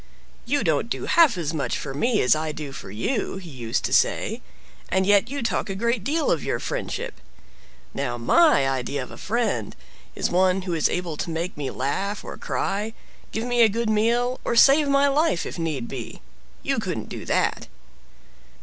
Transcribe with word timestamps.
"You 0.47 0.63
don't 0.63 0.89
do 0.89 1.05
half 1.05 1.37
as 1.37 1.53
much 1.53 1.77
for 1.77 1.93
me 1.93 2.21
as 2.21 2.35
I 2.35 2.51
do 2.51 2.71
for 2.71 2.89
you," 2.89 3.37
he 3.37 3.51
used 3.51 3.85
to 3.85 3.93
say, 3.93 4.41
"and 4.89 5.05
yet 5.05 5.29
you 5.29 5.43
talk 5.43 5.69
a 5.69 5.75
great 5.75 6.03
deal 6.03 6.31
of 6.31 6.43
your 6.43 6.59
friendship. 6.59 7.21
Now 7.93 8.17
my 8.17 8.67
idea 8.67 9.03
of 9.03 9.11
a 9.11 9.15
friend 9.17 9.75
is 10.15 10.31
one 10.31 10.63
who 10.63 10.73
is 10.73 10.89
able 10.89 11.17
to 11.17 11.29
make 11.29 11.55
me 11.55 11.69
laugh 11.69 12.23
or 12.25 12.35
cry, 12.35 12.93
give 13.31 13.43
me 13.43 13.61
a 13.61 13.69
good 13.69 13.91
meal, 13.91 14.39
or 14.43 14.55
save 14.55 14.87
my 14.87 15.07
life 15.07 15.45
if 15.45 15.59
need 15.59 15.87
be. 15.87 16.19
You 16.63 16.79
couldn't 16.79 17.07
do 17.07 17.23
that!" 17.25 17.67